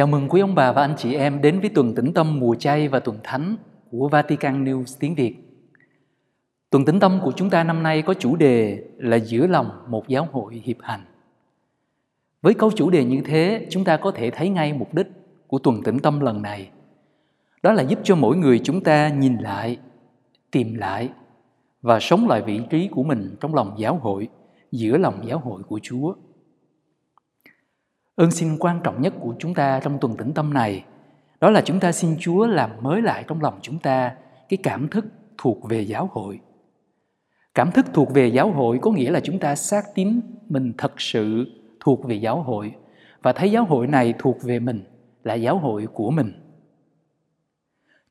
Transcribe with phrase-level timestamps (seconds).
[0.00, 2.54] Chào mừng quý ông bà và anh chị em đến với tuần tĩnh tâm mùa
[2.54, 3.56] chay và tuần thánh
[3.90, 5.36] của Vatican News tiếng Việt.
[6.70, 10.08] Tuần tĩnh tâm của chúng ta năm nay có chủ đề là giữa lòng một
[10.08, 11.00] giáo hội hiệp hành.
[12.42, 15.06] Với câu chủ đề như thế, chúng ta có thể thấy ngay mục đích
[15.46, 16.70] của tuần tĩnh tâm lần này.
[17.62, 19.78] Đó là giúp cho mỗi người chúng ta nhìn lại,
[20.50, 21.08] tìm lại
[21.82, 24.28] và sống lại vị trí của mình trong lòng giáo hội,
[24.72, 26.14] giữa lòng giáo hội của Chúa.
[28.16, 30.84] Ơn xin quan trọng nhất của chúng ta trong tuần tĩnh tâm này
[31.40, 34.12] đó là chúng ta xin Chúa làm mới lại trong lòng chúng ta
[34.48, 35.04] cái cảm thức
[35.38, 36.40] thuộc về giáo hội.
[37.54, 41.00] Cảm thức thuộc về giáo hội có nghĩa là chúng ta xác tín mình thật
[41.00, 41.46] sự
[41.80, 42.74] thuộc về giáo hội
[43.22, 44.84] và thấy giáo hội này thuộc về mình
[45.24, 46.32] là giáo hội của mình.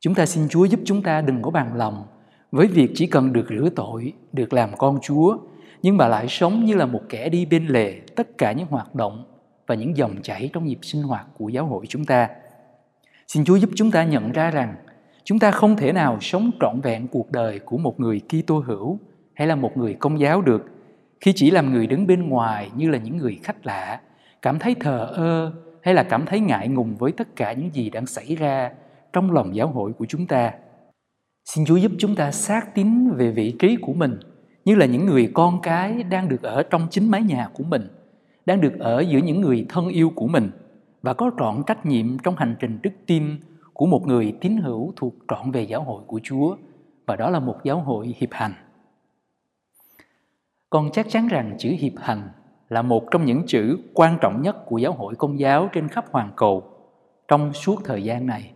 [0.00, 2.04] Chúng ta xin Chúa giúp chúng ta đừng có bằng lòng
[2.50, 5.38] với việc chỉ cần được rửa tội, được làm con Chúa,
[5.82, 8.94] nhưng mà lại sống như là một kẻ đi bên lề tất cả những hoạt
[8.94, 9.24] động
[9.70, 12.28] và những dòng chảy trong nhịp sinh hoạt của giáo hội chúng ta.
[13.28, 14.74] Xin Chúa giúp chúng ta nhận ra rằng
[15.24, 18.98] chúng ta không thể nào sống trọn vẹn cuộc đời của một người Kitô hữu
[19.34, 20.62] hay là một người công giáo được
[21.20, 24.00] khi chỉ làm người đứng bên ngoài như là những người khách lạ,
[24.42, 27.90] cảm thấy thờ ơ hay là cảm thấy ngại ngùng với tất cả những gì
[27.90, 28.70] đang xảy ra
[29.12, 30.52] trong lòng giáo hội của chúng ta.
[31.44, 34.18] Xin Chúa giúp chúng ta xác tín về vị trí của mình
[34.64, 37.88] như là những người con cái đang được ở trong chính mái nhà của mình–
[38.46, 40.50] đang được ở giữa những người thân yêu của mình
[41.02, 43.36] và có trọn trách nhiệm trong hành trình đức tin
[43.72, 46.56] của một người tín hữu thuộc trọn về giáo hội của Chúa
[47.06, 48.52] và đó là một giáo hội hiệp hành.
[50.70, 52.28] Còn chắc chắn rằng chữ hiệp hành
[52.68, 56.04] là một trong những chữ quan trọng nhất của giáo hội công giáo trên khắp
[56.10, 56.62] hoàn cầu
[57.28, 58.50] trong suốt thời gian này.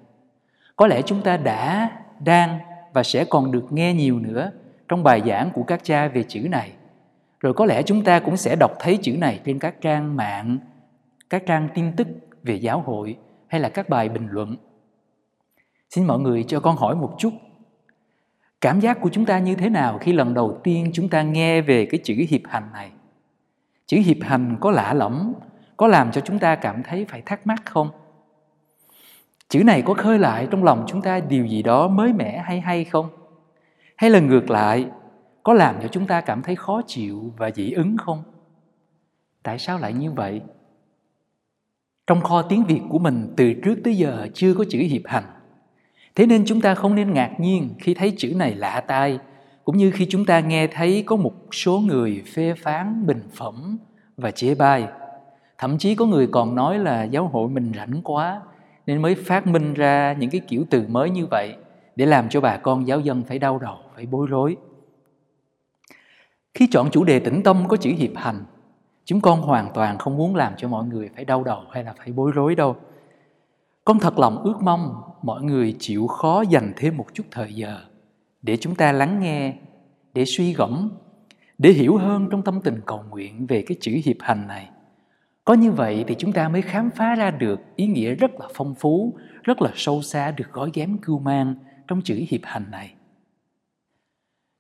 [0.76, 1.90] Có lẽ chúng ta đã,
[2.24, 2.58] đang
[2.92, 4.50] và sẽ còn được nghe nhiều nữa
[4.88, 6.72] trong bài giảng của các cha về chữ này–
[7.44, 10.58] rồi có lẽ chúng ta cũng sẽ đọc thấy chữ này trên các trang mạng,
[11.30, 12.08] các trang tin tức
[12.42, 14.56] về giáo hội hay là các bài bình luận.
[15.90, 17.32] Xin mọi người cho con hỏi một chút.
[18.60, 21.60] Cảm giác của chúng ta như thế nào khi lần đầu tiên chúng ta nghe
[21.60, 22.90] về cái chữ hiệp hành này?
[23.86, 25.32] Chữ hiệp hành có lạ lẫm,
[25.76, 27.90] có làm cho chúng ta cảm thấy phải thắc mắc không?
[29.48, 32.60] Chữ này có khơi lại trong lòng chúng ta điều gì đó mới mẻ hay
[32.60, 33.08] hay không?
[33.96, 34.86] Hay là ngược lại
[35.44, 38.22] có làm cho chúng ta cảm thấy khó chịu và dị ứng không?
[39.42, 40.40] Tại sao lại như vậy?
[42.06, 45.24] Trong kho tiếng việt của mình từ trước tới giờ chưa có chữ hiệp hành.
[46.14, 49.18] Thế nên chúng ta không nên ngạc nhiên khi thấy chữ này lạ tai,
[49.64, 53.78] cũng như khi chúng ta nghe thấy có một số người phê phán bình phẩm
[54.16, 54.86] và chê bai.
[55.58, 58.40] Thậm chí có người còn nói là giáo hội mình rảnh quá,
[58.86, 61.54] nên mới phát minh ra những cái kiểu từ mới như vậy
[61.96, 64.56] để làm cho bà con giáo dân phải đau đầu, phải bối rối
[66.54, 68.44] khi chọn chủ đề tĩnh tâm có chữ hiệp hành,
[69.04, 71.94] chúng con hoàn toàn không muốn làm cho mọi người phải đau đầu hay là
[71.98, 72.76] phải bối rối đâu.
[73.84, 77.80] Con thật lòng ước mong mọi người chịu khó dành thêm một chút thời giờ
[78.42, 79.54] để chúng ta lắng nghe,
[80.14, 80.90] để suy gẫm,
[81.58, 84.70] để hiểu hơn trong tâm tình cầu nguyện về cái chữ hiệp hành này.
[85.44, 88.48] Có như vậy thì chúng ta mới khám phá ra được ý nghĩa rất là
[88.54, 91.54] phong phú, rất là sâu xa được gói ghém cưu mang
[91.88, 92.94] trong chữ hiệp hành này.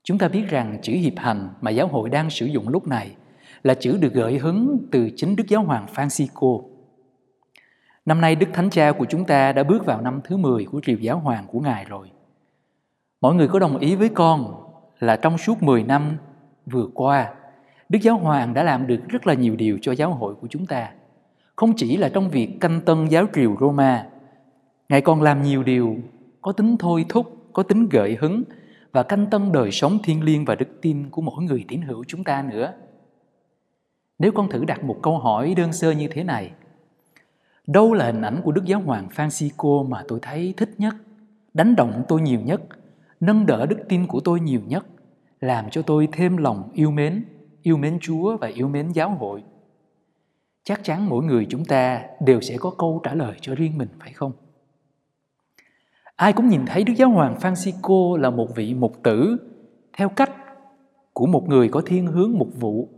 [0.04, 3.16] Chúng ta biết rằng chữ hiệp hành mà giáo hội đang sử dụng lúc này
[3.62, 6.62] là chữ được gợi hứng từ chính Đức Giáo Hoàng Francisco.
[8.06, 10.80] Năm nay Đức Thánh Cha của chúng ta đã bước vào năm thứ 10 của
[10.86, 12.10] triều giáo hoàng của Ngài rồi.
[13.20, 14.54] Mọi người có đồng ý với con
[14.98, 16.16] là trong suốt 10 năm
[16.66, 17.34] vừa qua,
[17.88, 20.66] Đức Giáo Hoàng đã làm được rất là nhiều điều cho giáo hội của chúng
[20.66, 20.90] ta.
[21.56, 24.06] Không chỉ là trong việc canh tân giáo triều Roma,
[24.88, 25.96] Ngài còn làm nhiều điều
[26.42, 28.42] có tính thôi thúc, có tính gợi hứng
[28.94, 32.04] và canh tân đời sống thiên liêng và đức tin của mỗi người tín hữu
[32.04, 32.72] chúng ta nữa.
[34.18, 36.52] Nếu con thử đặt một câu hỏi đơn sơ như thế này,
[37.66, 40.94] đâu là hình ảnh của Đức Giáo Hoàng Francisco mà tôi thấy thích nhất,
[41.54, 42.62] đánh động tôi nhiều nhất,
[43.20, 44.86] nâng đỡ đức tin của tôi nhiều nhất,
[45.40, 47.24] làm cho tôi thêm lòng yêu mến,
[47.62, 49.42] yêu mến Chúa và yêu mến giáo hội?
[50.64, 53.88] Chắc chắn mỗi người chúng ta đều sẽ có câu trả lời cho riêng mình
[54.00, 54.32] phải không?
[56.16, 59.36] Ai cũng nhìn thấy Đức Giáo Hoàng Francisco là một vị mục tử,
[59.96, 60.30] theo cách
[61.12, 62.88] của một người có thiên hướng mục vụ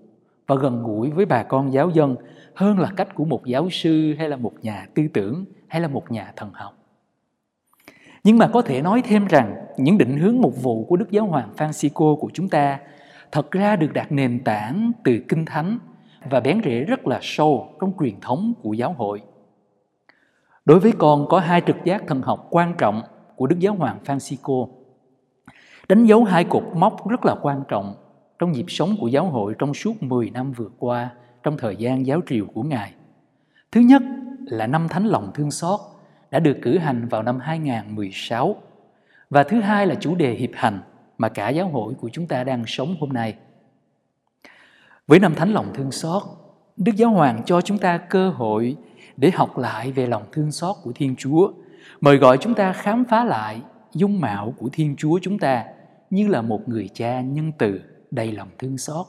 [0.47, 2.17] và gần gũi với bà con giáo dân
[2.55, 5.89] hơn là cách của một giáo sư hay là một nhà tư tưởng hay là
[5.89, 6.73] một nhà thần học.
[8.25, 11.27] Nhưng mà có thể nói thêm rằng những định hướng mục vụ của Đức Giáo
[11.27, 12.79] Hoàng Francisco của chúng ta
[13.33, 15.79] thật ra được đặt nền tảng từ Kinh Thánh
[16.31, 19.23] và bén rễ rất là sâu trong truyền thống của giáo hội.
[20.67, 23.03] Đối với con có hai trực giác thần học quan trọng
[23.37, 24.69] của Đức Giáo Hoàng Francisco.
[25.89, 27.95] Đánh dấu hai cột mốc rất là quan trọng
[28.39, 31.11] trong nhịp sống của giáo hội trong suốt 10 năm vừa qua
[31.43, 32.93] trong thời gian giáo triều của Ngài.
[33.73, 34.03] Thứ nhất
[34.47, 35.81] là năm thánh lòng thương xót
[36.31, 38.57] đã được cử hành vào năm 2016
[39.31, 40.81] và thứ hai là chủ đề hiệp hành
[41.19, 43.35] mà cả giáo hội của chúng ta đang sống hôm nay.
[45.07, 46.23] Với năm thánh lòng thương xót,
[46.77, 48.77] Đức Giáo Hoàng cho chúng ta cơ hội
[49.17, 51.53] để học lại về lòng thương xót của Thiên Chúa,
[52.01, 55.65] mời gọi chúng ta khám phá lại dung mạo của Thiên Chúa chúng ta
[56.11, 57.81] như là một người cha nhân từ
[58.11, 59.07] đầy lòng thương xót.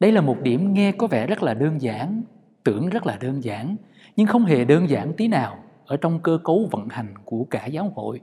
[0.00, 2.22] Đây là một điểm nghe có vẻ rất là đơn giản,
[2.64, 3.76] tưởng rất là đơn giản,
[4.16, 7.66] nhưng không hề đơn giản tí nào ở trong cơ cấu vận hành của cả
[7.66, 8.20] giáo hội.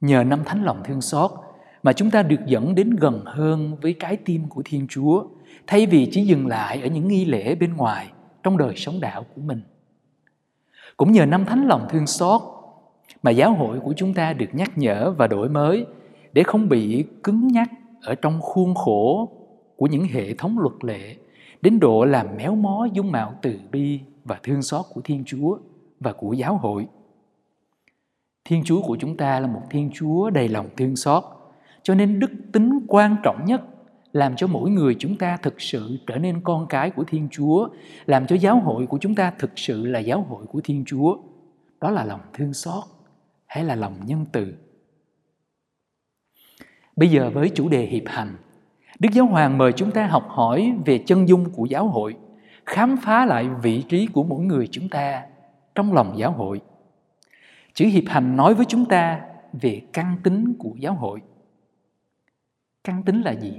[0.00, 1.30] Nhờ năm thánh lòng thương xót
[1.82, 5.24] mà chúng ta được dẫn đến gần hơn với trái tim của Thiên Chúa,
[5.66, 8.12] thay vì chỉ dừng lại ở những nghi lễ bên ngoài
[8.44, 9.60] trong đời sống đạo của mình.
[10.96, 12.42] Cũng nhờ năm thánh lòng thương xót
[13.22, 15.86] mà giáo hội của chúng ta được nhắc nhở và đổi mới
[16.32, 17.70] để không bị cứng nhắc
[18.02, 19.28] ở trong khuôn khổ
[19.76, 21.16] của những hệ thống luật lệ
[21.62, 25.58] đến độ làm méo mó dung mạo từ bi và thương xót của Thiên Chúa
[26.00, 26.86] và của giáo hội.
[28.44, 31.24] Thiên Chúa của chúng ta là một Thiên Chúa đầy lòng thương xót,
[31.82, 33.60] cho nên đức tính quan trọng nhất
[34.14, 37.68] làm cho mỗi người chúng ta thực sự trở nên con cái của Thiên Chúa,
[38.06, 41.16] làm cho giáo hội của chúng ta thực sự là giáo hội của Thiên Chúa.
[41.80, 42.84] Đó là lòng thương xót
[43.46, 44.54] hay là lòng nhân từ.
[46.96, 48.36] Bây giờ với chủ đề hiệp hành,
[48.98, 52.16] Đức Giáo Hoàng mời chúng ta học hỏi về chân dung của giáo hội,
[52.66, 55.22] khám phá lại vị trí của mỗi người chúng ta
[55.74, 56.60] trong lòng giáo hội.
[57.74, 59.20] Chữ hiệp hành nói với chúng ta
[59.52, 61.20] về căn tính của giáo hội.
[62.84, 63.52] Căn tính là gì?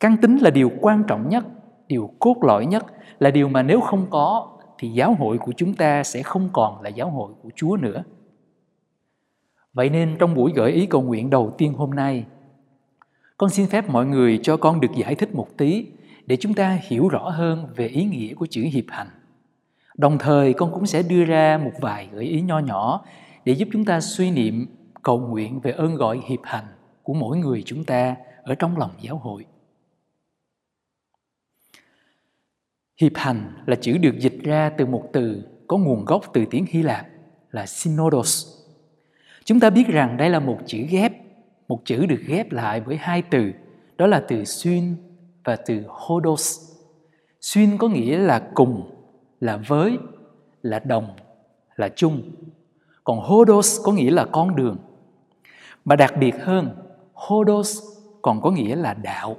[0.00, 1.44] Căn tính là điều quan trọng nhất,
[1.88, 2.86] điều cốt lõi nhất,
[3.18, 4.48] là điều mà nếu không có
[4.78, 8.04] thì giáo hội của chúng ta sẽ không còn là giáo hội của Chúa nữa.
[9.72, 12.24] Vậy nên trong buổi gợi ý cầu nguyện đầu tiên hôm nay,
[13.36, 15.86] con xin phép mọi người cho con được giải thích một tí
[16.26, 19.08] để chúng ta hiểu rõ hơn về ý nghĩa của chữ hiệp hành.
[19.96, 23.04] Đồng thời con cũng sẽ đưa ra một vài gợi ý nho nhỏ
[23.44, 24.66] để giúp chúng ta suy niệm
[25.02, 26.64] cầu nguyện về ơn gọi hiệp hành
[27.02, 29.44] của mỗi người chúng ta ở trong lòng giáo hội.
[32.96, 36.66] Hiệp hành là chữ được dịch ra từ một từ có nguồn gốc từ tiếng
[36.68, 37.06] Hy Lạp
[37.50, 38.46] là synodos.
[39.44, 41.12] Chúng ta biết rằng đây là một chữ ghép,
[41.68, 43.52] một chữ được ghép lại với hai từ,
[43.96, 44.96] đó là từ xuyên
[45.44, 46.60] và từ hodos.
[47.40, 48.90] Xuyên có nghĩa là cùng,
[49.40, 49.98] là với,
[50.62, 51.16] là đồng,
[51.76, 52.22] là chung.
[53.04, 54.76] Còn hodos có nghĩa là con đường.
[55.84, 56.76] Mà đặc biệt hơn,
[57.12, 57.82] hodos
[58.22, 59.36] còn có nghĩa là đạo.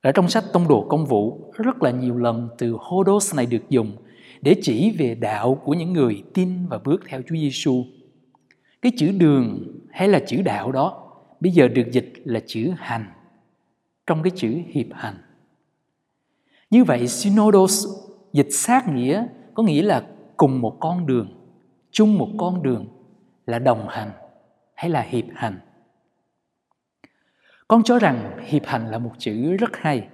[0.00, 3.68] Ở trong sách Tông đồ công vụ, rất là nhiều lần từ hodos này được
[3.68, 3.96] dùng
[4.42, 7.84] để chỉ về đạo của những người tin và bước theo Chúa Giêsu.
[8.82, 9.58] Cái chữ đường
[9.90, 11.02] hay là chữ đạo đó
[11.40, 13.04] bây giờ được dịch là chữ hành
[14.06, 15.14] trong cái chữ hiệp hành.
[16.70, 17.86] Như vậy synodos
[18.32, 20.06] dịch sát nghĩa có nghĩa là
[20.36, 21.28] cùng một con đường,
[21.90, 22.86] chung một con đường
[23.46, 24.10] là đồng hành
[24.74, 25.58] hay là hiệp hành.
[27.68, 30.06] Con cho rằng hiệp hành là một chữ rất hay.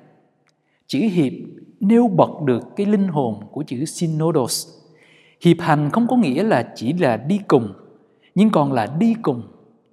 [0.87, 1.33] Chữ hiệp
[1.81, 4.69] nêu bật được cái linh hồn của chữ synodos.
[5.41, 7.73] Hiệp hành không có nghĩa là chỉ là đi cùng,
[8.35, 9.43] nhưng còn là đi cùng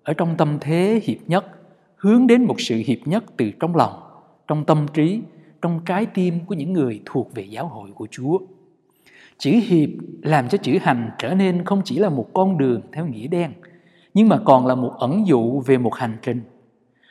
[0.03, 1.45] ở trong tâm thế hiệp nhất,
[1.95, 3.93] hướng đến một sự hiệp nhất từ trong lòng,
[4.47, 5.21] trong tâm trí,
[5.61, 8.37] trong trái tim của những người thuộc về giáo hội của Chúa.
[9.37, 9.89] Chữ hiệp
[10.21, 13.53] làm cho chữ hành trở nên không chỉ là một con đường theo nghĩa đen,
[14.13, 16.41] nhưng mà còn là một ẩn dụ về một hành trình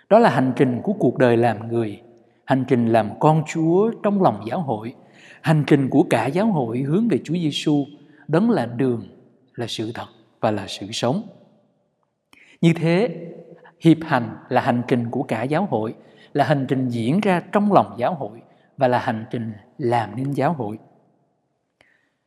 [0.09, 2.03] đó là hành trình của cuộc đời làm người,
[2.45, 4.95] hành trình làm con Chúa trong lòng giáo hội,
[5.41, 7.85] hành trình của cả giáo hội hướng về Chúa Giêsu,
[8.29, 9.03] đấng là đường,
[9.55, 10.07] là sự thật
[10.41, 11.23] và là sự sống.
[12.61, 13.27] Như thế,
[13.81, 15.95] hiệp hành là hành trình của cả giáo hội,
[16.33, 18.43] là hành trình diễn ra trong lòng giáo hội
[18.77, 20.79] và là hành trình làm nên giáo hội.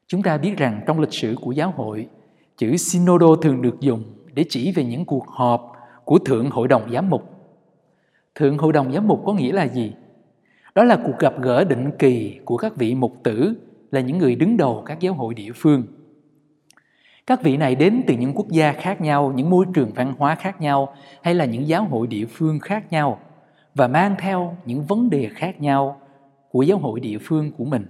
[0.08, 2.08] Chúng ta biết rằng trong lịch sử của giáo hội,
[2.58, 5.72] chữ synodo thường được dùng để chỉ về những cuộc họp
[6.06, 7.41] của Thượng Hội đồng Giám mục
[8.36, 9.94] Thượng Hội đồng Giám mục có nghĩa là gì?
[10.76, 13.54] Đó là cuộc gặp gỡ định kỳ của các vị mục tử
[13.92, 15.84] là những người đứng đầu các giáo hội địa phương.
[17.28, 20.36] Các vị này đến từ những quốc gia khác nhau, những môi trường văn hóa
[20.36, 23.20] khác nhau hay là những giáo hội địa phương khác nhau
[23.76, 26.02] và mang theo những vấn đề khác nhau
[26.52, 27.86] của giáo hội địa phương của mình.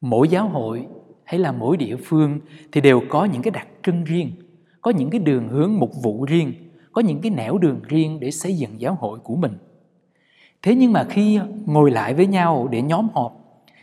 [0.00, 0.86] Mỗi giáo hội
[1.24, 2.40] hay là mỗi địa phương
[2.72, 4.32] thì đều có những cái đặc trưng riêng,
[4.80, 6.52] có những cái đường hướng mục vụ riêng
[6.92, 9.52] có những cái nẻo đường riêng để xây dựng giáo hội của mình.
[10.62, 13.36] Thế nhưng mà khi ngồi lại với nhau để nhóm họp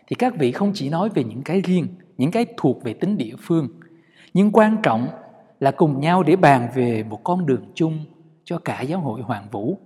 [0.08, 1.88] thì các vị không chỉ nói về những cái riêng,
[2.18, 3.68] những cái thuộc về tính địa phương,
[4.34, 5.08] nhưng quan trọng
[5.60, 8.00] là cùng nhau để bàn về một con đường chung
[8.44, 9.78] cho cả giáo hội Hoàng Vũ.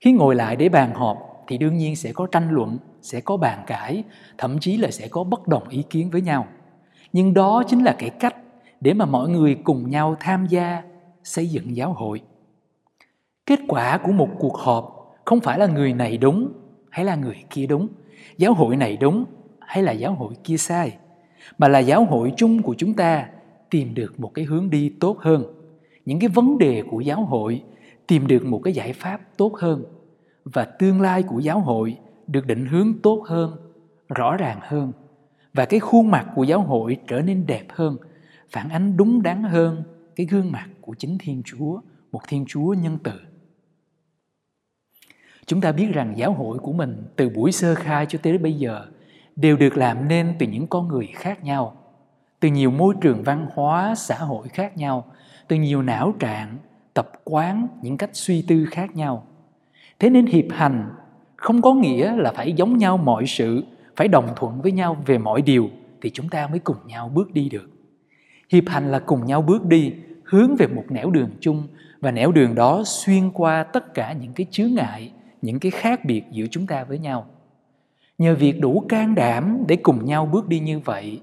[0.00, 1.18] Khi ngồi lại để bàn họp
[1.48, 4.04] thì đương nhiên sẽ có tranh luận, sẽ có bàn cãi,
[4.38, 6.46] thậm chí là sẽ có bất đồng ý kiến với nhau.
[7.12, 8.36] Nhưng đó chính là cái cách
[8.80, 10.82] để mà mọi người cùng nhau tham gia
[11.26, 12.20] xây dựng giáo hội.
[13.46, 16.52] Kết quả của một cuộc họp không phải là người này đúng
[16.90, 17.88] hay là người kia đúng,
[18.36, 19.24] giáo hội này đúng
[19.60, 20.96] hay là giáo hội kia sai,
[21.58, 23.28] mà là giáo hội chung của chúng ta
[23.70, 25.44] tìm được một cái hướng đi tốt hơn.
[26.04, 27.62] Những cái vấn đề của giáo hội
[28.06, 29.84] tìm được một cái giải pháp tốt hơn
[30.44, 33.56] và tương lai của giáo hội được định hướng tốt hơn,
[34.08, 34.92] rõ ràng hơn
[35.54, 37.96] và cái khuôn mặt của giáo hội trở nên đẹp hơn,
[38.50, 39.82] phản ánh đúng đắn hơn
[40.16, 41.80] cái gương mặt của chính Thiên Chúa,
[42.12, 43.12] một Thiên Chúa nhân từ.
[45.46, 48.52] Chúng ta biết rằng giáo hội của mình từ buổi sơ khai cho tới bây
[48.52, 48.86] giờ
[49.36, 51.76] đều được làm nên từ những con người khác nhau,
[52.40, 55.12] từ nhiều môi trường văn hóa, xã hội khác nhau,
[55.48, 56.58] từ nhiều não trạng,
[56.94, 59.26] tập quán, những cách suy tư khác nhau.
[59.98, 60.90] Thế nên hiệp hành
[61.36, 63.64] không có nghĩa là phải giống nhau mọi sự,
[63.96, 65.70] phải đồng thuận với nhau về mọi điều
[66.00, 67.75] thì chúng ta mới cùng nhau bước đi được.
[68.48, 69.92] Hiệp hành là cùng nhau bước đi,
[70.24, 71.62] hướng về một nẻo đường chung
[72.00, 75.12] và nẻo đường đó xuyên qua tất cả những cái chướng ngại,
[75.42, 77.26] những cái khác biệt giữa chúng ta với nhau.
[78.18, 81.20] Nhờ việc đủ can đảm để cùng nhau bước đi như vậy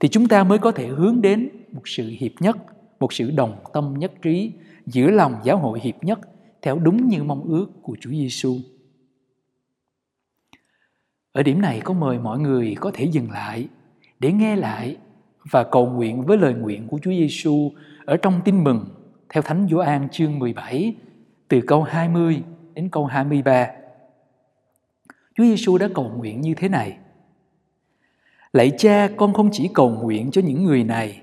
[0.00, 2.56] thì chúng ta mới có thể hướng đến một sự hiệp nhất,
[3.00, 4.52] một sự đồng tâm nhất trí
[4.86, 6.20] giữa lòng giáo hội hiệp nhất
[6.62, 8.56] theo đúng như mong ước của Chúa Giêsu.
[11.32, 13.68] Ở điểm này có mời mọi người có thể dừng lại
[14.18, 14.96] để nghe lại
[15.50, 17.72] và cầu nguyện với lời nguyện của Chúa Giêsu
[18.04, 18.84] ở trong Tin mừng
[19.28, 20.94] theo Thánh Gioan chương 17
[21.48, 22.42] từ câu 20
[22.74, 23.66] đến câu 23.
[25.36, 26.96] Chúa Giêsu đã cầu nguyện như thế này:
[28.52, 31.20] Lạy Cha, con không chỉ cầu nguyện cho những người này,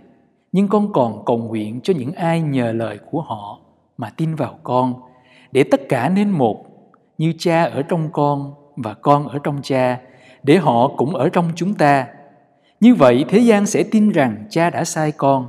[0.51, 3.59] nhưng con còn cầu nguyện cho những ai nhờ lời của họ
[3.97, 4.93] mà tin vào con,
[5.51, 6.65] để tất cả nên một,
[7.17, 9.99] như Cha ở trong con và con ở trong Cha,
[10.43, 12.07] để họ cũng ở trong chúng ta.
[12.79, 15.47] Như vậy thế gian sẽ tin rằng Cha đã sai con.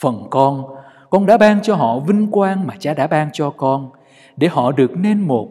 [0.00, 0.64] Phần con,
[1.10, 3.90] con đã ban cho họ vinh quang mà Cha đã ban cho con,
[4.36, 5.50] để họ được nên một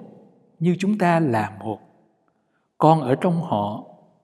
[0.59, 1.79] như chúng ta là một.
[2.77, 3.83] Con ở trong họ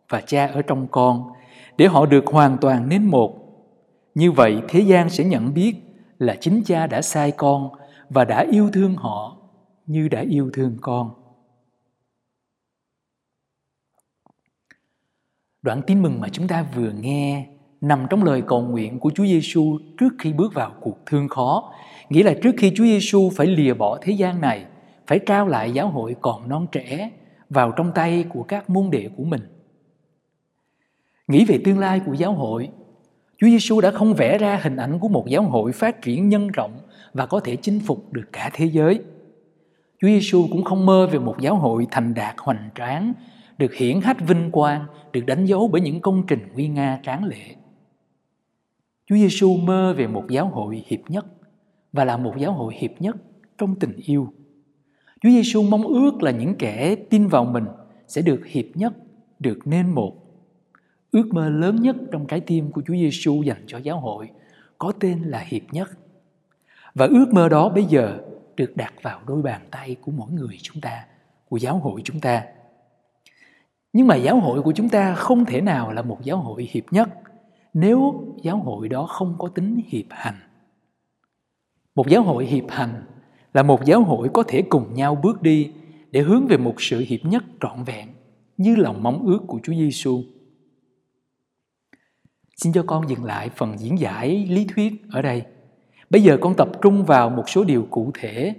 [0.09, 1.31] và Cha ở trong con,
[1.77, 3.35] để họ được hoàn toàn nên một.
[4.15, 5.75] Như vậy thế gian sẽ nhận biết
[6.19, 7.69] là chính Cha đã sai con
[8.09, 9.37] và đã yêu thương họ
[9.85, 11.18] như đã yêu thương con.
[15.61, 17.47] Đoạn tin mừng mà chúng ta vừa nghe
[17.81, 21.73] nằm trong lời cầu nguyện của Chúa Giêsu trước khi bước vào cuộc thương khó,
[22.09, 24.65] nghĩa là trước khi Chúa Giêsu phải lìa bỏ thế gian này,
[25.07, 27.09] phải trao lại giáo hội còn non trẻ
[27.49, 29.41] vào trong tay của các môn đệ của mình.
[31.27, 32.69] Nghĩ về tương lai của giáo hội,
[33.37, 36.47] Chúa Giêsu đã không vẽ ra hình ảnh của một giáo hội phát triển nhân
[36.47, 36.79] rộng
[37.13, 38.99] và có thể chinh phục được cả thế giới.
[40.01, 43.13] Chúa Giêsu cũng không mơ về một giáo hội thành đạt hoành tráng,
[43.59, 47.23] được hiển hách vinh quang, được đánh dấu bởi những công trình nguy nga tráng
[47.23, 47.55] lệ.
[49.05, 51.25] Chúa Giêsu mơ về một giáo hội hiệp nhất
[51.93, 53.15] và là một giáo hội hiệp nhất
[53.57, 54.33] trong tình yêu.
[55.21, 57.65] Chúa Giêsu mong ước là những kẻ tin vào mình
[58.07, 58.93] sẽ được hiệp nhất,
[59.39, 60.15] được nên một.
[61.11, 64.29] Ước mơ lớn nhất trong trái tim của Chúa Giêsu dành cho giáo hội
[64.77, 65.89] có tên là hiệp nhất.
[66.93, 68.17] Và ước mơ đó bây giờ
[68.55, 71.05] được đặt vào đôi bàn tay của mỗi người chúng ta,
[71.49, 72.43] của giáo hội chúng ta.
[73.93, 76.83] Nhưng mà giáo hội của chúng ta không thể nào là một giáo hội hiệp
[76.91, 77.09] nhất
[77.73, 80.35] nếu giáo hội đó không có tính hiệp hành.
[81.95, 83.05] Một giáo hội hiệp hành
[83.53, 85.71] là một giáo hội có thể cùng nhau bước đi
[86.11, 88.09] để hướng về một sự hiệp nhất trọn vẹn
[88.57, 90.23] như lòng mong ước của Chúa Giêsu.
[92.55, 95.43] Xin cho con dừng lại phần diễn giải lý thuyết ở đây.
[96.09, 98.55] Bây giờ con tập trung vào một số điều cụ thể,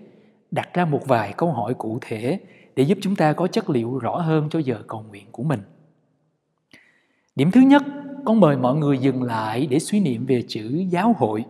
[0.51, 2.41] đặt ra một vài câu hỏi cụ thể
[2.77, 5.61] để giúp chúng ta có chất liệu rõ hơn cho giờ cầu nguyện của mình.
[7.37, 7.83] Điểm thứ nhất,
[8.25, 11.45] con mời mọi người dừng lại để suy niệm về chữ giáo hội,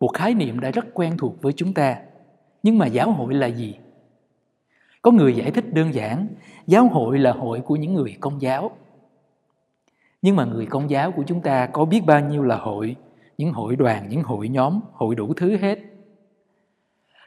[0.00, 1.96] một khái niệm đã rất quen thuộc với chúng ta.
[2.62, 3.74] Nhưng mà giáo hội là gì?
[5.02, 6.26] Có người giải thích đơn giản,
[6.66, 8.70] giáo hội là hội của những người công giáo.
[10.22, 12.96] Nhưng mà người công giáo của chúng ta có biết bao nhiêu là hội,
[13.38, 15.78] những hội đoàn, những hội nhóm, hội đủ thứ hết.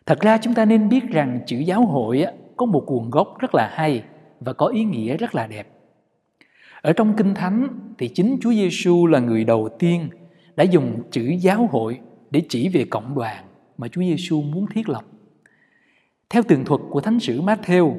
[0.10, 2.26] Thật ra chúng ta nên biết rằng chữ giáo hội
[2.58, 4.04] có một nguồn gốc rất là hay
[4.40, 5.68] và có ý nghĩa rất là đẹp.
[6.82, 10.10] Ở trong Kinh Thánh thì chính Chúa Giêsu là người đầu tiên
[10.56, 12.00] đã dùng chữ giáo hội
[12.32, 13.46] để chỉ về cộng đoàn
[13.78, 15.04] mà Chúa Giêsu muốn thiết lập.
[16.30, 17.96] Theo tường thuật của Thánh sử Matthew,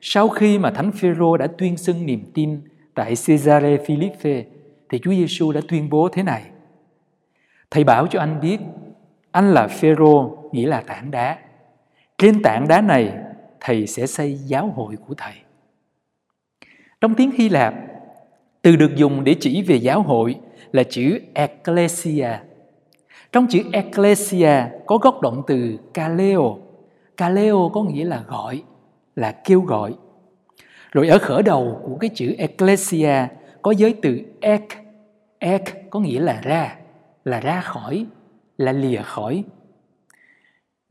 [0.00, 2.60] sau khi mà Thánh Phêrô đã tuyên xưng niềm tin
[2.94, 4.44] tại Caesarea Philippe
[4.88, 6.42] thì Chúa Giêsu đã tuyên bố thế này:
[7.70, 8.58] Thầy bảo cho anh biết,
[9.30, 11.38] anh là Phêrô nghĩa là tảng đá.
[12.18, 13.12] Trên tảng đá này
[13.60, 15.34] thầy sẽ xây giáo hội của thầy.
[17.00, 17.74] Trong tiếng Hy Lạp,
[18.62, 20.36] từ được dùng để chỉ về giáo hội
[20.72, 22.28] là chữ ecclesia.
[23.32, 26.58] Trong chữ ecclesia có gốc động từ kaleo.
[27.16, 28.62] Kaleo có nghĩa là gọi,
[29.16, 29.94] là kêu gọi.
[30.92, 33.26] Rồi ở khởi đầu của cái chữ ecclesia
[33.62, 34.64] có giới từ ek.
[35.38, 36.76] Ek có nghĩa là ra,
[37.24, 38.06] là ra khỏi,
[38.58, 39.44] là lìa khỏi.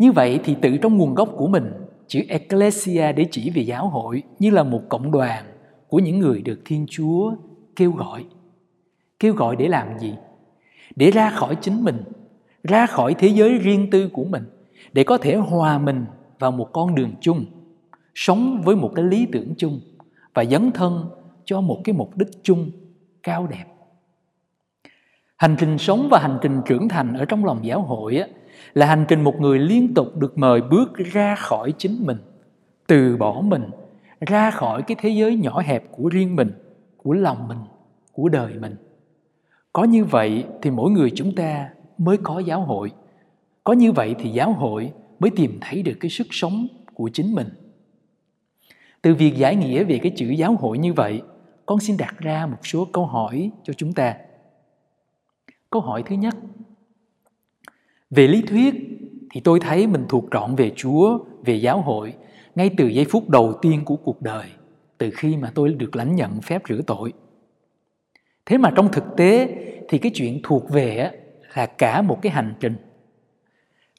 [0.01, 1.71] Như vậy thì tự trong nguồn gốc của mình,
[2.07, 5.45] chữ ecclesia để chỉ về giáo hội như là một cộng đoàn
[5.87, 7.33] của những người được Thiên Chúa
[7.75, 8.25] kêu gọi.
[9.19, 10.13] Kêu gọi để làm gì?
[10.95, 12.03] Để ra khỏi chính mình,
[12.63, 14.43] ra khỏi thế giới riêng tư của mình,
[14.93, 16.05] để có thể hòa mình
[16.39, 17.45] vào một con đường chung,
[18.15, 19.79] sống với một cái lý tưởng chung
[20.33, 21.09] và dấn thân
[21.45, 22.71] cho một cái mục đích chung
[23.23, 23.65] cao đẹp.
[25.35, 28.27] Hành trình sống và hành trình trưởng thành ở trong lòng giáo hội á,
[28.73, 32.17] là hành trình một người liên tục được mời bước ra khỏi chính mình,
[32.87, 33.63] từ bỏ mình,
[34.19, 36.51] ra khỏi cái thế giới nhỏ hẹp của riêng mình,
[36.97, 37.57] của lòng mình,
[38.11, 38.75] của đời mình.
[39.73, 42.91] Có như vậy thì mỗi người chúng ta mới có giáo hội.
[43.63, 47.35] Có như vậy thì giáo hội mới tìm thấy được cái sức sống của chính
[47.35, 47.47] mình.
[49.01, 51.21] Từ việc giải nghĩa về cái chữ giáo hội như vậy,
[51.65, 54.15] con xin đặt ra một số câu hỏi cho chúng ta.
[55.69, 56.35] Câu hỏi thứ nhất,
[58.11, 58.73] về lý thuyết
[59.33, 62.13] thì tôi thấy mình thuộc trọn về Chúa, về giáo hội
[62.55, 64.45] ngay từ giây phút đầu tiên của cuộc đời,
[64.97, 67.13] từ khi mà tôi được lãnh nhận phép rửa tội.
[68.45, 69.55] Thế mà trong thực tế
[69.89, 71.11] thì cái chuyện thuộc về
[71.53, 72.75] là cả một cái hành trình.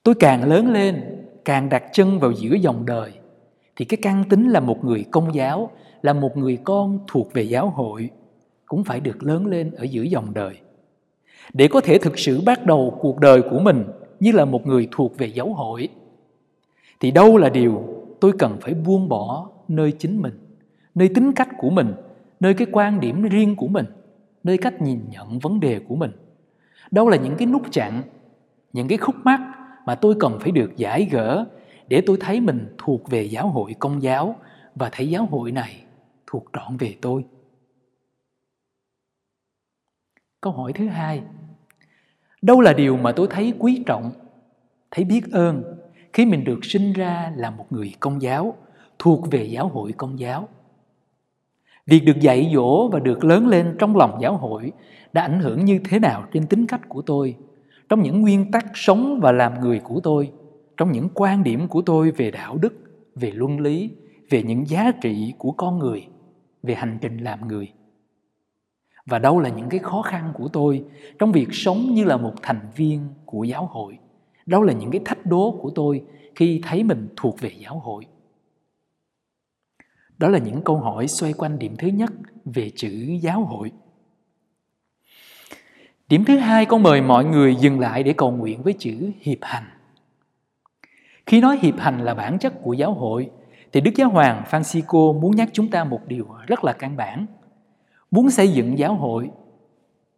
[0.03, 1.03] Tôi càng lớn lên,
[1.45, 3.13] càng đặt chân vào giữa dòng đời
[3.77, 5.71] thì cái căn tính là một người công giáo,
[6.03, 8.11] là một người con thuộc về giáo hội
[8.67, 10.55] cũng phải được lớn lên ở giữa dòng đời.
[11.53, 13.85] Để có thể thực sự bắt đầu cuộc đời của mình
[14.23, 15.89] như là một người thuộc về giáo hội,
[17.01, 17.83] thì đâu là điều
[18.21, 20.39] tôi cần phải buông bỏ nơi chính mình,
[20.95, 21.95] nơi tính cách của mình,
[22.41, 23.87] nơi cái quan điểm riêng của mình,
[24.45, 26.11] nơi cách nhìn nhận vấn đề của mình.
[26.91, 28.03] Đâu là những cái nút chặn,
[28.73, 29.41] những cái khúc mắc
[29.87, 31.45] mà tôi cần phải được giải gỡ
[31.89, 34.37] để tôi thấy mình thuộc về giáo hội công giáo
[34.75, 35.85] và thấy giáo hội này
[36.27, 37.25] thuộc trọn về tôi?
[40.41, 41.23] Câu hỏi thứ hai
[42.43, 44.11] đâu là điều mà tôi thấy quý trọng?
[44.91, 45.63] Thấy biết ơn
[46.13, 48.55] khi mình được sinh ra là một người công giáo,
[48.99, 50.49] thuộc về giáo hội công giáo.
[51.87, 54.73] Việc được dạy dỗ và được lớn lên trong lòng giáo hội
[55.13, 57.37] đã ảnh hưởng như thế nào trên tính cách của tôi,
[57.89, 60.31] trong những nguyên tắc sống và làm người của tôi,
[60.77, 62.75] trong những quan điểm của tôi về đạo đức,
[63.15, 63.91] về luân lý,
[64.31, 66.07] về những giá trị của con người,
[66.63, 67.73] về hành trình làm người
[69.07, 70.85] và đâu là những cái khó khăn của tôi
[71.19, 73.99] trong việc sống như là một thành viên của giáo hội?
[74.47, 78.07] Đâu là những cái thách đố của tôi khi thấy mình thuộc về giáo hội?
[80.19, 82.13] Đó là những câu hỏi xoay quanh điểm thứ nhất
[82.45, 82.89] về chữ
[83.21, 83.73] giáo hội.
[86.09, 89.39] Điểm thứ hai, con mời mọi người dừng lại để cầu nguyện với chữ hiệp
[89.41, 89.65] hành.
[91.27, 93.31] Khi nói hiệp hành là bản chất của giáo hội,
[93.73, 97.27] thì đức giáo hoàng francisco muốn nhắc chúng ta một điều rất là căn bản
[98.13, 99.31] muốn xây dựng giáo hội,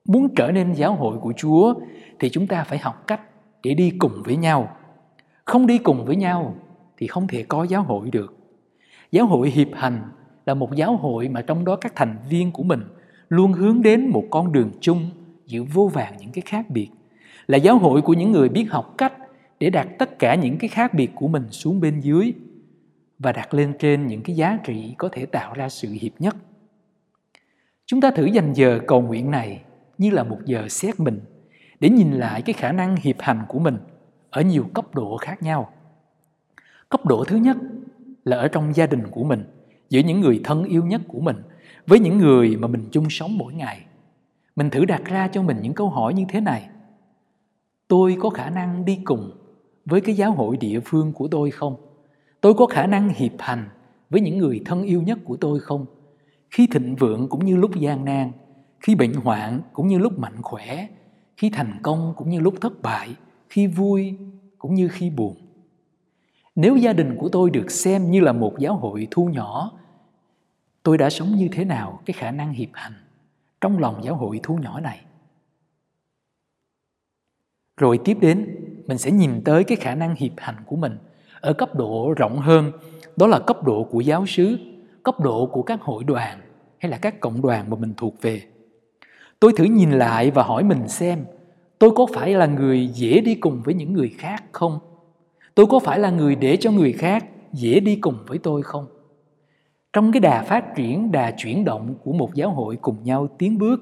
[0.05, 1.75] muốn trở nên giáo hội của chúa
[2.19, 3.21] thì chúng ta phải học cách
[3.63, 4.77] để đi cùng với nhau.
[5.45, 6.55] Không đi cùng với nhau
[6.97, 8.35] thì không thể có giáo hội được.
[9.11, 10.03] Giáo hội hiệp hành
[10.47, 12.81] là một giáo hội mà trong đó các thành viên của mình
[13.29, 15.11] luôn hướng đến một con đường chung
[15.47, 16.89] giữa vô vàng những cái khác biệt.
[17.47, 19.13] Là giáo hội của những người biết học cách
[19.61, 22.33] để đặt tất cả những cái khác biệt của mình xuống bên dưới
[23.19, 26.37] và đặt lên trên những cái giá trị có thể tạo ra sự hiệp nhất.
[27.87, 29.63] Chúng ta thử dành giờ cầu nguyện này
[29.99, 31.21] như là một giờ xét mình
[31.81, 33.77] để nhìn lại cái khả năng hiệp hành của mình
[34.31, 35.73] ở nhiều cấp độ khác nhau.
[36.89, 37.57] Cấp độ thứ nhất
[38.25, 39.45] là ở trong gia đình của mình,
[39.91, 41.37] giữa những người thân yêu nhất của mình,
[41.87, 43.81] với những người mà mình chung sống mỗi ngày.
[44.57, 46.69] Mình thử đặt ra cho mình những câu hỏi như thế này.
[47.89, 49.31] Tôi có khả năng đi cùng
[49.85, 51.77] với cái giáo hội địa phương của tôi không?
[52.41, 53.69] Tôi có khả năng hiệp hành
[54.11, 55.87] với những người thân yêu nhất của tôi không?
[56.55, 58.33] Khi thịnh vượng cũng như lúc gian nan,
[58.81, 60.89] khi bệnh hoạn cũng như lúc mạnh khỏe,
[61.37, 63.17] khi thành công cũng như lúc thất bại,
[63.49, 64.19] khi vui
[64.59, 65.37] cũng như khi buồn.
[66.55, 69.73] Nếu gia đình của tôi được xem như là một giáo hội thu nhỏ,
[70.83, 72.95] tôi đã sống như thế nào cái khả năng hiệp hành
[73.61, 75.01] trong lòng giáo hội thu nhỏ này?
[77.77, 80.99] Rồi tiếp đến, mình sẽ nhìn tới cái khả năng hiệp hành của mình
[81.41, 82.73] ở cấp độ rộng hơn,
[83.17, 84.74] đó là cấp độ của giáo sứ
[85.05, 86.39] cấp độ của các hội đoàn
[86.79, 88.43] hay là các cộng đoàn mà mình thuộc về.
[89.41, 91.25] Tôi thử nhìn lại và hỏi mình xem,
[91.79, 94.79] tôi có phải là người dễ đi cùng với những người khác không?
[95.55, 98.87] Tôi có phải là người để cho người khác dễ đi cùng với tôi không?
[99.93, 103.59] Trong cái đà phát triển, đà chuyển động của một giáo hội cùng nhau tiến
[103.59, 103.81] bước,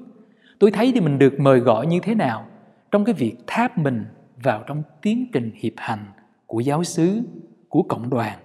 [0.59, 2.45] tôi thấy thì mình được mời gọi như thế nào
[2.91, 4.05] trong cái việc tháp mình
[4.43, 6.05] vào trong tiến trình hiệp hành
[6.45, 7.21] của giáo xứ,
[7.69, 8.39] của cộng đoàn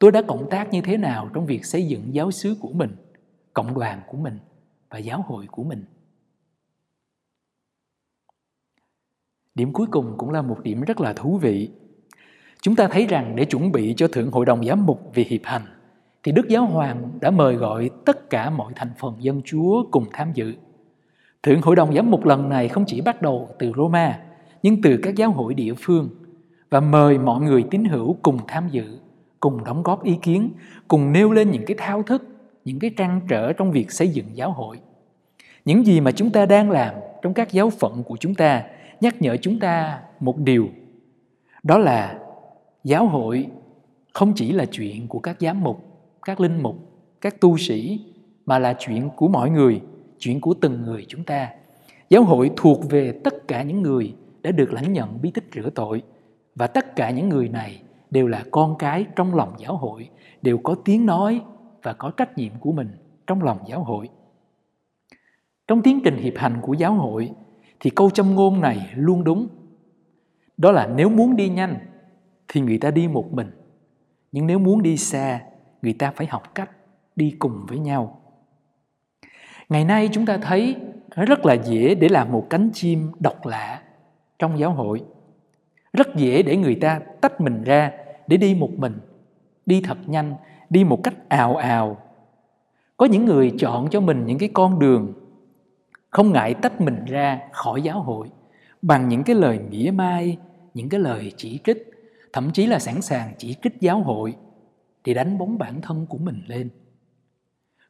[0.00, 2.96] tôi đã cộng tác như thế nào trong việc xây dựng giáo xứ của mình,
[3.54, 4.38] cộng đoàn của mình
[4.90, 5.84] và giáo hội của mình?
[9.54, 11.70] Điểm cuối cùng cũng là một điểm rất là thú vị.
[12.62, 15.40] Chúng ta thấy rằng để chuẩn bị cho thượng hội đồng giám mục về hiệp
[15.44, 15.62] hành,
[16.22, 20.04] thì đức giáo hoàng đã mời gọi tất cả mọi thành phần dân chúa cùng
[20.12, 20.54] tham dự.
[21.42, 24.20] Thượng hội đồng giám mục lần này không chỉ bắt đầu từ roma,
[24.62, 26.08] nhưng từ các giáo hội địa phương
[26.70, 28.98] và mời mọi người tín hữu cùng tham dự
[29.40, 30.50] cùng đóng góp ý kiến,
[30.88, 32.26] cùng nêu lên những cái thao thức,
[32.64, 34.78] những cái trăn trở trong việc xây dựng giáo hội.
[35.64, 38.64] Những gì mà chúng ta đang làm trong các giáo phận của chúng ta
[39.00, 40.68] nhắc nhở chúng ta một điều,
[41.62, 42.18] đó là
[42.84, 43.46] giáo hội
[44.12, 45.84] không chỉ là chuyện của các giám mục,
[46.22, 46.76] các linh mục,
[47.20, 48.00] các tu sĩ,
[48.46, 49.80] mà là chuyện của mọi người,
[50.18, 51.48] chuyện của từng người chúng ta.
[52.10, 55.70] Giáo hội thuộc về tất cả những người đã được lãnh nhận bí tích rửa
[55.70, 56.02] tội,
[56.54, 60.08] và tất cả những người này đều là con cái trong lòng giáo hội,
[60.42, 61.42] đều có tiếng nói
[61.82, 62.88] và có trách nhiệm của mình
[63.26, 64.08] trong lòng giáo hội.
[65.68, 67.30] Trong tiến trình hiệp hành của giáo hội
[67.80, 69.48] thì câu châm ngôn này luôn đúng.
[70.56, 71.78] Đó là nếu muốn đi nhanh
[72.48, 73.50] thì người ta đi một mình,
[74.32, 75.40] nhưng nếu muốn đi xa,
[75.82, 76.70] người ta phải học cách
[77.16, 78.20] đi cùng với nhau.
[79.68, 80.76] Ngày nay chúng ta thấy
[81.16, 83.82] rất là dễ để làm một cánh chim độc lạ
[84.38, 85.02] trong giáo hội.
[85.92, 87.92] Rất dễ để người ta tách mình ra
[88.30, 88.98] để đi một mình,
[89.66, 90.34] đi thật nhanh,
[90.70, 91.98] đi một cách ào ào.
[92.96, 95.12] Có những người chọn cho mình những cái con đường
[96.10, 98.28] không ngại tách mình ra khỏi giáo hội
[98.82, 100.38] bằng những cái lời mỉa mai,
[100.74, 101.90] những cái lời chỉ trích,
[102.32, 104.36] thậm chí là sẵn sàng chỉ trích giáo hội
[105.04, 106.68] để đánh bóng bản thân của mình lên.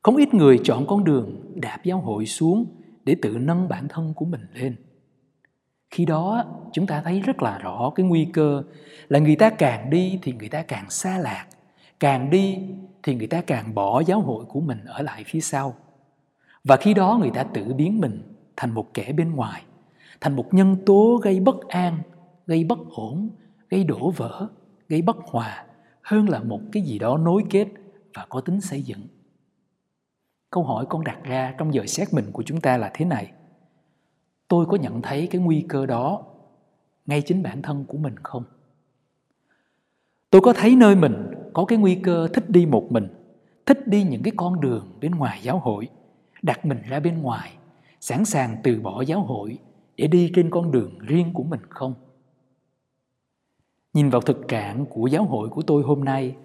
[0.02, 2.66] Không ít người chọn con đường đạp giáo hội xuống
[3.04, 4.76] để tự nâng bản thân của mình lên
[5.90, 8.62] khi đó chúng ta thấy rất là rõ cái nguy cơ
[9.08, 11.46] là người ta càng đi thì người ta càng xa lạc,
[12.00, 12.58] càng đi
[13.02, 15.74] thì người ta càng bỏ giáo hội của mình ở lại phía sau.
[16.64, 18.22] Và khi đó người ta tự biến mình
[18.56, 19.62] thành một kẻ bên ngoài,
[20.20, 21.98] thành một nhân tố gây bất an,
[22.46, 23.30] gây bất ổn,
[23.70, 24.46] gây đổ vỡ,
[24.88, 25.64] gây bất hòa
[26.02, 27.66] hơn là một cái gì đó nối kết
[28.14, 29.00] và có tính xây dựng.
[30.50, 33.32] Câu hỏi con đặt ra trong giờ xét mình của chúng ta là thế này
[34.50, 36.22] tôi có nhận thấy cái nguy cơ đó
[37.06, 38.44] ngay chính bản thân của mình không?
[40.30, 43.08] Tôi có thấy nơi mình có cái nguy cơ thích đi một mình,
[43.66, 45.88] thích đi những cái con đường bên ngoài giáo hội,
[46.42, 47.52] đặt mình ra bên ngoài,
[48.00, 49.58] sẵn sàng từ bỏ giáo hội
[49.96, 51.94] để đi trên con đường riêng của mình không?
[53.94, 56.36] Nhìn vào thực trạng của giáo hội của tôi hôm nay,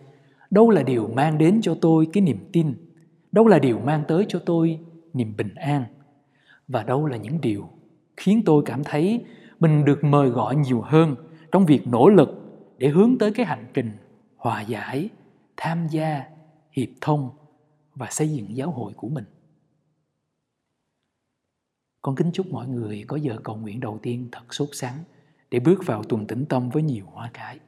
[0.49, 2.73] đâu là điều mang đến cho tôi cái niềm tin,
[3.31, 4.79] đâu là điều mang tới cho tôi
[5.13, 5.83] niềm bình an,
[6.67, 7.69] và đâu là những điều
[8.17, 9.25] khiến tôi cảm thấy
[9.59, 11.15] mình được mời gọi nhiều hơn
[11.51, 12.29] trong việc nỗ lực
[12.77, 13.91] để hướng tới cái hành trình
[14.37, 15.09] hòa giải,
[15.57, 16.23] tham gia,
[16.71, 17.29] hiệp thông
[17.95, 19.25] và xây dựng giáo hội của mình.
[22.01, 24.97] Con kính chúc mọi người có giờ cầu nguyện đầu tiên thật sốt sắng
[25.51, 27.59] để bước vào tuần tĩnh tâm với nhiều hoa cải.